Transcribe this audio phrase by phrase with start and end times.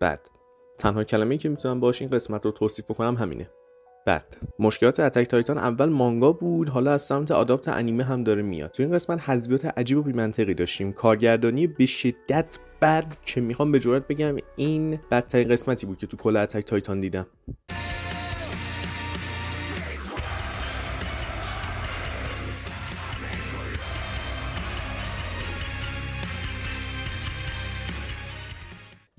[0.00, 0.20] بد
[0.78, 3.50] تنها کلمه‌ای که می‌تونم باش این قسمت رو توصیف کنم همینه.
[4.06, 4.24] بد
[4.58, 8.70] مشکلات اتک تایتان اول مانگا بود حالا از سمت آداپت انیمه هم داره میاد.
[8.70, 10.92] تو این قسمت حذفیات عجیب و بی‌منطقی داشتیم.
[10.92, 16.16] کارگردانی به شدت بد که می‌خوام به جرات بگم این بدترین قسمتی بود که تو
[16.16, 17.26] کل اتک تایتان دیدم.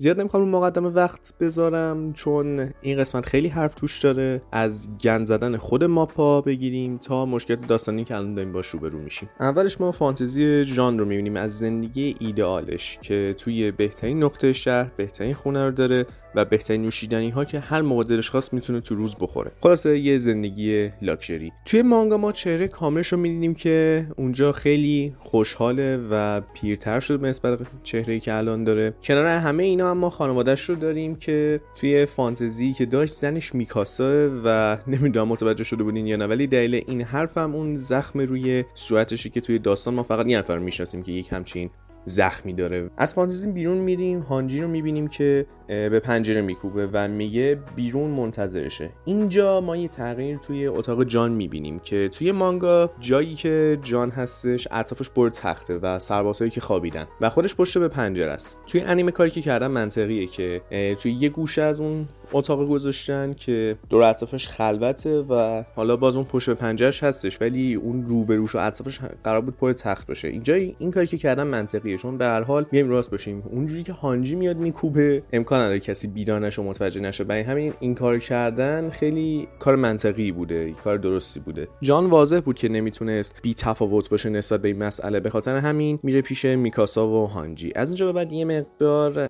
[0.02, 4.40] زیاد نمی‌خوام رو مقدمه وقت بذارم چون این قسمت خیلی حرف توش داره.
[4.52, 9.28] از گند زدن خود ماپا بگیریم تا مشکلات داستانی که الان داریم باش روبرو میشیم.
[9.40, 15.34] اولش ما فانتزی جان رو می‌بینیم از زندگی ایدئالش که توی بهترین نقطه شهر بهترین
[15.34, 16.06] خونه رو داره.
[16.34, 19.52] و بهترین نوشیدنی ها که هر موقع دلش خواست می‌تونه تو روز بخوره.
[19.60, 25.96] خلاصه یه زندگی لاکچری توی مانگا ما چهره کاملش رو می‌دیدیم که اونجا خیلی خوشحاله
[26.10, 28.94] و پیرتر شده به نسبت چهره که الان داره.
[29.02, 34.78] کنار همه اینا اما خانوادهش رو داریم که توی فانتزی که داشت زنش میکاسه و
[34.86, 39.40] نمی‌دونم متوجه شده بودین یا نه ولی دلیل این حرفم اون زخم روی صورتشه که
[39.40, 41.70] توی داستان ما فقط یه نفر می‌شناسیم که یک همچین
[42.04, 42.90] زخمی داره.
[42.96, 45.46] از فانتزی بیرون میریم هانجی رو می‌بینیم که
[45.90, 48.90] به پنجره میکوبه و میگه بیرون منتظرشه.
[49.04, 54.68] اینجا ما یه تغییر توی اتاق جان می‌بینیم که توی مانگا جایی که جان هستش
[54.70, 58.60] اطرافش پر تخته و سربازهایی که خوابیدن و خودش پشت به پنجره است.
[58.66, 60.60] توی انیمه کاری که کردن منطقیه که
[61.00, 66.24] توی یه گوشه از اون اتاق گذاشتن که دور اطرافش خلوته و حالا باز اون
[66.24, 70.28] پشت به پنجرش هستش ولی اون روبروش و اطرافش قرار بود پر تخت باشه.
[70.28, 73.42] اینجا این کاری که کردن منطقیه چون به هر حال میایم راست باشیم.
[73.50, 77.24] اونجوری که هانجی میاد میکوبه امکان نداره کسی بیدانش و متوجه نشه.
[77.24, 81.68] برای همین این کار کردن خیلی کار منطقی بوده کار درستی بوده.
[81.80, 85.20] جان واضح بود که نمی‌تونست بی تفاوت باشه نسبت به این مسئله.
[85.20, 87.72] به خاطر همین میره پیش میکاسا و هانجی.
[87.74, 89.28] از اینجا به بعد یه مقدار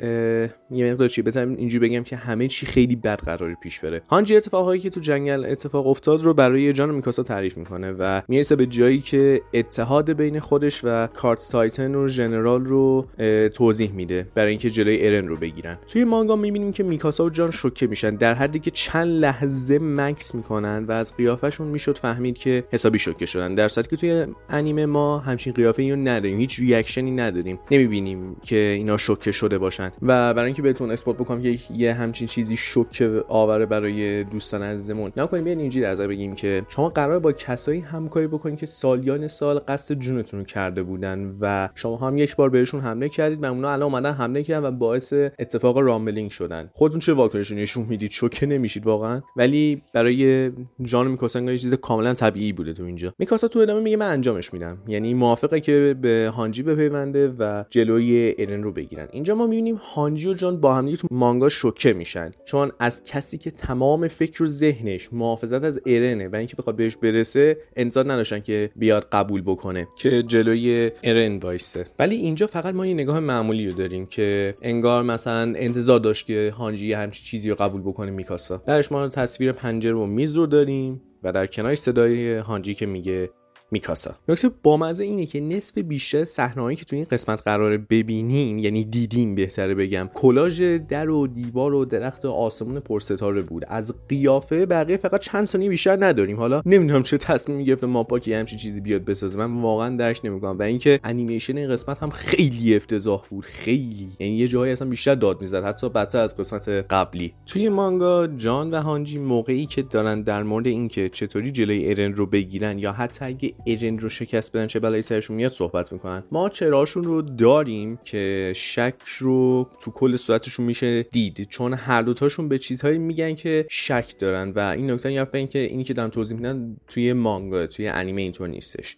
[0.71, 4.03] یه مقدار چی؟ بتونم اینجوری بگم که همه چی خیلی بد قراره پیش بره.
[4.09, 8.23] هانجی اتفاقهایی که تو جنگل اتفاق افتاد رو برای جان و میکاسا تعریف می‌کنه و
[8.29, 13.07] می‌رسه به جایی که اتحاد بین خودش و Cart Titan و ژنرال رو
[13.55, 15.79] توضیح میده برای اینکه جلوی ارن رو بگیرن.
[15.87, 18.17] توی مانگا می‌بینیم که میکاسا و جان شوکه میشن.
[18.17, 23.27] در حدی که چند لحظه مکث می‌کنن و از قیافشون می‌شد فهمید که حسابی شوکه
[23.27, 23.55] شدن.
[23.55, 26.39] در صورتی که توی انیمه ما همچین قیافه رو نداریم.
[26.39, 27.59] هیچ reaction ی نداریم.
[27.71, 29.93] نمی‌بینیم که اینا شوکه شده باشن.
[30.03, 35.13] و برای اینکه بهتون اثبات بکنم که یه همچین چیزی شوکه آوره برای دوستان عزیزمون.
[35.17, 39.59] نکنیم بیاین اینجوری در بگیم که شما قرار با کسایی همکاری بکنید که سالیان سال
[39.59, 43.71] قصد جونتون رو کرده بودن و شما هم یک بار بهشون حمله کردید و اونا
[43.71, 46.71] الان اومدن حمله کردن و باعث اتفاق رامبلینگ شدن.
[46.73, 49.21] خودتون چه واکنشی نشون می‌دید؟ شوکه نمیشید واقعا.
[49.37, 50.51] ولی برای
[50.83, 53.15] جان میکاسا یه چیز کاملا طبیعی بوده تو اینجا.
[53.19, 54.79] میکاسا تو ادامه میگه من انجامش میدم.
[54.89, 59.09] یعنی موافقه که به هانجی بپیونده و جلوی ارن رو بگیرن.
[59.13, 62.31] اینجا ما می‌بینیم هانجی و جان با هم تو مانگا شوکه میشن.
[62.45, 66.97] چون از کسی که تمام فکر و ذهنش محافظت از ارنه و اینکه بخواد بهش
[66.97, 71.85] برسه انتظار نداشتن که بیاد قبول بکنه که جلوی ارن وایسه.
[71.99, 76.55] ولی اینجا فقط ما یه نگاه معمولی رو داریم که انگار مثلا انتظار داشت که
[76.59, 78.57] هانجی همچی چیزی رو قبول بکنه میکاسا.
[78.57, 83.31] درش ما تصویر پنجره و میز رو داریم و در کنار صدای هانجی که میگه
[83.73, 84.15] میکاسا.
[84.29, 89.35] نکته بامزه اینه که نصف بیشتر صحنه‌هایی که تو این قسمت قراره ببینیم یعنی دیدیم
[89.35, 93.65] بهتره بگم کلاژ در و دیوار و درخت و آسمون پرستاره بود.
[93.69, 96.37] از قیافه بقیه فقط چند ثانیه بیشتر نداریم.
[96.37, 99.39] حالا نمی‌دونم چه تصمیمی گرفته ماپا که همچین چیزی بیاد بسازه.
[99.39, 100.59] من واقعا درک نمی‌کنم.
[100.59, 103.45] و اینکه انیمیشن این قسمت هم خیلی افتضاح بود.
[103.45, 104.09] خیلی.
[104.19, 105.65] یعنی یه جایی اصلا بیشتر داد می‌زد.
[105.65, 107.33] حتی بدتر از قسمت قبلی.
[107.47, 112.27] توی مانگا جان و هانجی موقعی که دارن در مورد اینکه چطوری جلوی ارن رو
[112.27, 116.23] بگیرن یا حتی اگه ارن رو شکست بدن چه بلایی سرشون میاد صحبت می‌کنن.
[116.31, 122.49] ما چراشون رو داریم که شک رو تو کل صورتشون میشه دید چون هر دوتاشون
[122.49, 126.37] به چیزهایی میگن که شک دارن و این نکته این که اینی که دارم توضیح
[126.37, 128.97] میدن توی مانگا توی انیمه اینطور نیستش.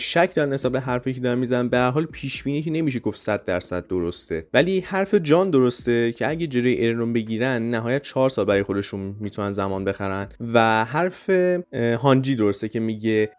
[0.00, 3.20] شک دارن حساب حرفی که دارن می‌زنن به هر حال پیش بینی که نمیشه گفت
[3.20, 4.46] 100 درصد درسته.
[4.54, 6.48] ولی حرف جان درسته که اگه
[6.78, 10.28] ارن رو بگیرن نهایت 4 سال برای خودشون می‌تونن زمان بخرن.
[10.54, 11.30] و حرف
[11.74, 13.30] هانجی درسته که میگه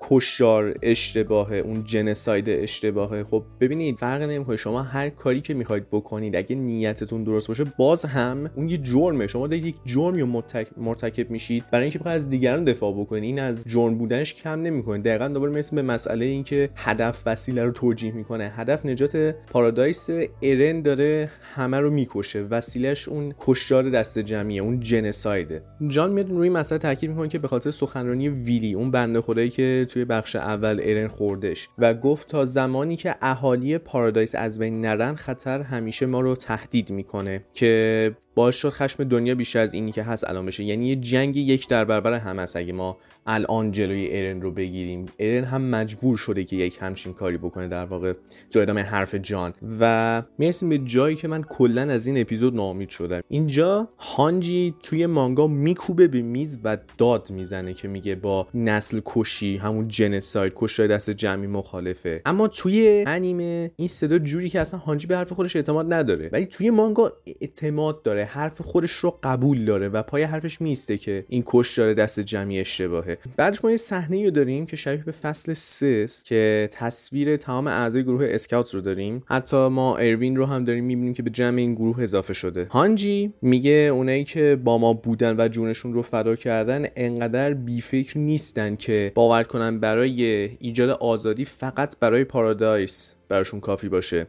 [0.82, 4.58] اشتباهه اون جنساید اشتباهه خب ببینید فرق نمی‌کنه.
[4.58, 9.28] شما هر کاری که می‌خواید بکنید اگه نیتتون درست باشه باز هم اون یه جرمه.
[9.28, 10.44] شما دارید یک جرمی رو
[10.78, 13.24] مرتکب میشید برای اینکه بخواید از دیگران دفاع بکنید.
[13.24, 15.02] این از جرم بودنش کم نمی‌کنه.
[15.02, 18.52] دقیقا دوباره مثل به مسئله اینکه هدف وسیله رو توجیه می‌کنه.
[18.56, 20.10] هدف نجات پارادایس
[20.42, 22.42] ارن داره همه رو می‌کشه.
[22.42, 27.48] وسیلش اون کشتار دست جمعیه اون جنسایده جان میاد روی مسئله تاکید می‌کنه که به
[27.48, 32.96] خاطر سخنرانی ویلی اون بنده خدایی که توی بخش ارن خوردش و گفت تا زمانی
[32.96, 38.70] که اهالی پارادایس از بین نرن خطر همیشه ما رو تهدید می‌کنه که باعث شد
[38.70, 40.64] خشم دنیا بیشتر از اینی که هست الان بشه.
[40.64, 45.06] یعنی یه جنگ یک در برابر هم هست اگه ما الان جلوی ارن رو بگیریم.
[45.20, 48.14] ارن هم مجبور شده که یک همچین کاری بکنه در واقع
[48.50, 49.54] تو ادامه حرف جان.
[49.80, 53.22] و می‌رسیم به جایی که من کلا از این اپیزود ناامید شدم.
[53.28, 59.58] اینجا هانجی توی مانگا میکوبه به میز و داد می‌زنه که میگه با نسل کشی
[59.58, 62.22] همون جنساید کشتار دست جمعی مخالفه.
[62.26, 66.30] اما توی انیمه این صدا جوری که اصلا هانجی به حرف خودش اعتماد نداره.
[66.32, 68.24] ولی توی مانگا اعتماد داره.
[68.24, 73.18] حرف خودش رو قبول داره و پای حرفش میسته که این کشتار دست جمعی اشتباهه.
[73.38, 78.04] بعدش ما یه صحنه رو داریم که شبیه به فصل 3 که تصویر تمام اعضای
[78.04, 79.24] گروه اسکاوت رو داریم.
[79.26, 82.68] حتی ما اروین رو هم داریم می‌بینیم که به جمع این گروه اضافه شده.
[82.70, 88.76] هانجی میگه اونایی که با ما بودن و جونشون رو فدا کردن انقدر بیفکر نیستن
[88.76, 90.27] که باور کنن برای
[90.60, 93.17] ایجاد آزادی فقط برای پارادایس.
[93.30, 94.28] براشون کافی باشه.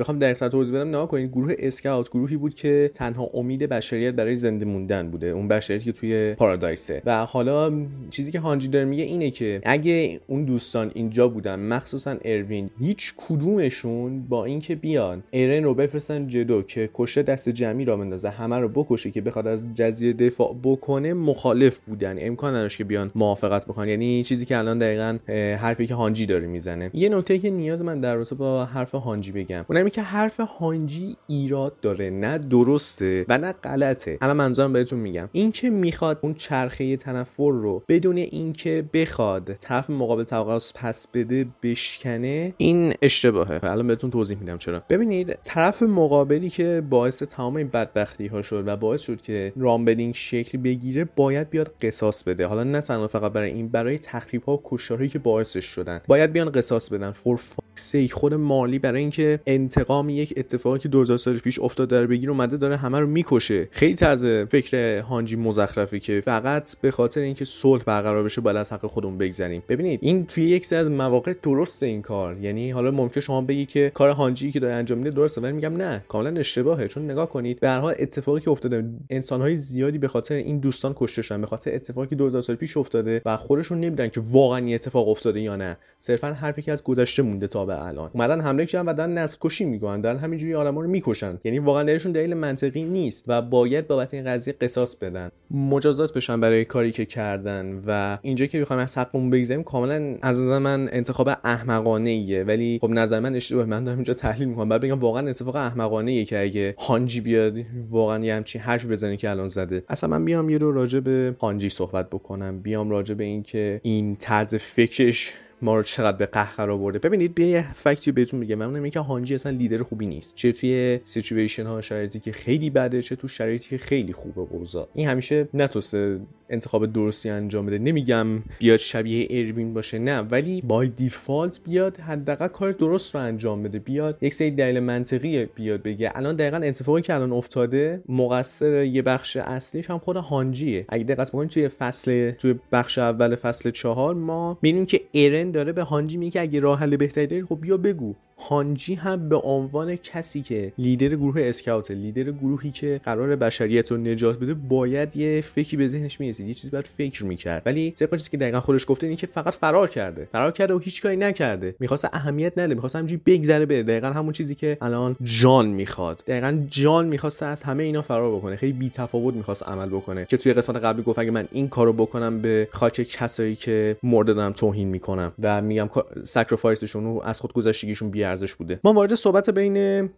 [0.00, 0.88] بخوام در توضیح بدم.
[0.88, 5.26] نگاه کنید گروه اسکاوت گروهی بود که تنها امید بشریت برای زنده موندن بوده.
[5.26, 7.02] اون بشریتی که توی پارادایسه.
[7.06, 7.72] و حالا
[8.10, 13.14] چیزی که هانجی داره میگه اینه که اگه اون دوستان اینجا بودن مخصوصا اروین هیچ
[13.16, 18.56] کدومشون با اینکه بیان ایرن رو بفرستن جدو که کشته دست جمعی را بندازه همه
[18.56, 22.16] رو بکشه که بخواد از جزیره دفاع بکنه مخالف بودن.
[22.18, 23.88] امکان نداشت که بیان موافقت بکنن.
[23.88, 25.18] یعنی چیزی که الان دقیقا
[25.56, 26.90] حرفی که هانجی داره می‌زنه.
[26.94, 29.64] یه نکته که نیاز من در با حرف هانجی بگم.
[29.68, 32.10] اونم که حرف هانجی ایراد داره.
[32.10, 34.18] نه درسته و نه غلطه.
[34.20, 35.28] الان منظورم بهتون میگم.
[35.32, 41.46] این که می‌خواد اون چرخه تنفر رو بدون اینکه بخواد طرف مقابل توقعات پس بده
[41.62, 43.60] بشکنه این اشتباهه.
[43.62, 44.82] الان بهتون توضیح میدم چرا.
[44.88, 50.14] ببینید طرف مقابلی که باعث تمام این بدبختی ها شد و باعث شد که رامبلینگ
[50.14, 52.46] شکل بگیره باید بیاد قصاص بده.
[52.46, 56.00] حالا نه تنها فقط برای این برای تخریب ها و کشتارهایی که باعثش شدن.
[56.06, 57.10] باید بیان قصاص بدن.
[57.10, 57.36] فور
[57.80, 62.30] سیک خود مالی برای اینکه انتقام یک اتفاقی که 2000 سال پیش افتاد در بگیر
[62.30, 63.68] اومده داره همه رو می‌کشه.
[63.70, 68.72] خیلی طرز فکر هانجی مزخرفی که فقط به خاطر اینکه صلح برقرار بشه باید از
[68.72, 69.62] حق خودمون بگذریم.
[69.68, 72.36] ببینید این توی یک سری از مواقع درسته این کار.
[72.38, 75.76] یعنی حالا ممکنه شما بگی که کار هانجی که داره انجام میده درسته ولی میگم
[75.76, 76.88] نه کاملا اشتباهه.
[76.88, 80.94] چون نگاه کنید به هر حال اتفاقی که افتاده انسانهای زیادی به خاطر این دوستان
[80.96, 84.58] کشته شدن به خاطر اتفاقی که 2000 سال پیش افتاده و خودشون نمی‌دونن که واقعا
[84.58, 85.76] این اتفاق افتاده یا نه.
[85.98, 88.10] صرفا حرفی که از گذشته مونده تا به الان.
[88.12, 90.00] اومدن حمله کردن و دارن نسل کشی می‌کنن.
[90.00, 91.38] دارن همینجوری آدما رو می‌کشن.
[91.44, 95.30] یعنی واقعا دلیلشون دلیل منطقی نیست و باید بابت این قضیه قصاص بدن.
[95.50, 100.40] مجازات بشن برای کاری که کردن و اینجا که می‌خوایم از حقمون بگذاریم کاملا از
[100.40, 103.64] نظر من انتخاب احمقانه ایه ولی خب نظر من اشتباه.
[103.64, 104.68] من دارم اینجا تحلیل می‌کنم.
[104.68, 107.54] بعد بگم واقعا اتفاق احمقانه ایه که اگه هانجی بیاد
[107.90, 109.82] واقعا یه همچین حرفی بزنه که الان زده.
[109.88, 112.60] اصلا من بیام یه رو راجع به هانجی صحبت بکنم.
[112.60, 115.32] بیام راجع به اینکه این طرز فکرش
[115.62, 118.54] ما رو چقدر به قهقرا برده ببینید بیا یه فکتی بهتون میگم.
[118.54, 120.34] من اینه که هانجی اصلا لیدر خوبی نیست.
[120.34, 124.88] چه توی سیچویشن ها شرایطی که خیلی بده چه تو شرایطی که خیلی خوبه اوضاع.
[124.94, 126.20] این همیشه نتوسته
[126.50, 127.78] انتخاب درستی انجام بده.
[127.78, 128.26] نمیگم
[128.58, 130.20] بیاد شبیه اروین باشه نه.
[130.20, 133.78] ولی بای دیفالت بیاد حداقل کار درست رو انجام بده.
[133.78, 136.12] بیاد یک سری دلیل منطقی بیاد بگه.
[136.14, 140.84] الان دقیقا اتفاقی که الان افتاده مقصر یه بخش اصلیش هم خود هانجیه.
[140.88, 145.72] اگه دقت بکنید توی فصل توی بخش اول فصل چهار ما می‌بینیم که ایرن داره
[145.72, 148.14] به هانجی میگه اگه راه حل بهتری داری خب بیا بگو.
[148.48, 153.96] هانجی هم به عنوان کسی که لیدر گروه اسکاوت لیدر گروهی که قرار بشریت رو
[153.96, 157.62] نجات بده باید یه فکری به ذهنش می‌رسید یه چیزی باید فکر می‌کرد.
[157.66, 160.28] ولی طبق چیزی که دقیقا خودش گفته اینه که فقط فرار کرده.
[160.32, 161.74] فرار کرده و هیچ کاری نکرده.
[161.78, 163.82] می‌خواست اهمیت نده می‌خواست همینجوری بگذره بره.
[163.82, 166.22] دقیقا همون چیزی که الان جان می‌خواد.
[166.26, 168.56] دقیقا جان می‌خواست از همه اینا فرار بکنه.
[168.56, 170.24] خیلی بی تفاوت می‌خواست عمل بکنه.
[170.24, 174.34] که توی قسمت قبلی گفت اگه من این کارو بکنم به خاک کسایی که مرده
[174.34, 175.32] دارم توهین می‌کنم.
[175.42, 175.90] و میگم
[176.24, 178.80] sacrifice شون و از خودگذشتگیشون بی ارزش بوده.
[178.84, 180.08] ما وارد صحبت بین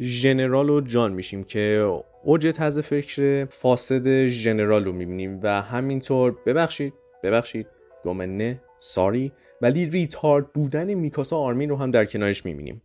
[0.00, 1.90] ژنرال و جان میشیم که
[2.24, 7.66] اوج طرز فکر فاسد ژنرال رو می‌بینیم و همینطور ببخشید ببخشید
[8.04, 12.82] ごめんね sorry ولی retard بودن میکاسا آرمین رو هم در کنارش می‌بینیم.